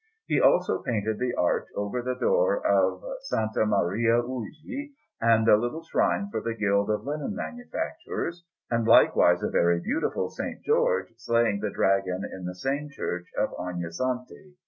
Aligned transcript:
He 0.25 0.41
also 0.41 0.81
painted 0.81 1.19
the 1.19 1.35
arch 1.35 1.67
over 1.75 2.01
the 2.01 2.15
door 2.15 2.65
of 2.65 3.03
S. 3.31 3.55
Maria 3.55 4.23
Ughi, 4.23 4.93
and 5.21 5.47
a 5.47 5.55
little 5.55 5.83
shrine 5.83 6.27
for 6.31 6.41
the 6.41 6.55
Guild 6.55 6.89
of 6.89 7.03
Linen 7.05 7.35
Manufacturers, 7.35 8.43
and 8.71 8.87
likewise 8.87 9.43
a 9.43 9.49
very 9.51 9.79
beautiful 9.79 10.25
S. 10.25 10.43
George, 10.65 11.13
slaying 11.17 11.59
the 11.59 11.69
Dragon, 11.69 12.23
in 12.33 12.45
the 12.45 12.55
same 12.55 12.89
Church 12.89 13.27
of 13.37 13.51
Ognissanti. 13.59 14.55